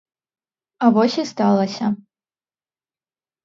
А 0.85 0.89
вось 0.95 1.19
і 1.25 1.27
сталася. 1.33 1.93